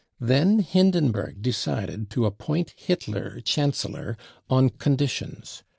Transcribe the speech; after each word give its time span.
Then 0.19 0.61
Hindenburg 0.63 1.43
decided 1.43 2.09
to 2.09 2.25
appoint 2.25 2.73
Hitler 2.75 3.39
'Chancellor, 3.39 4.17
on 4.49 4.71
conditions. 4.71 5.61